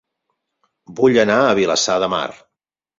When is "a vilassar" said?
1.51-2.03